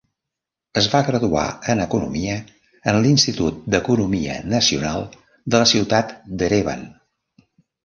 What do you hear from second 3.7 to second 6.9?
d'Economia Nacional de la ciutat d'Erevan.